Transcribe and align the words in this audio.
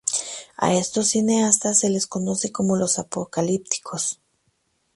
A 0.57 0.73
estos 0.73 1.09
cineastas 1.09 1.77
se 1.77 1.87
les 1.91 2.07
conoce 2.07 2.51
como 2.51 2.75
"Los 2.75 2.97
apocalípticos". 2.97 4.19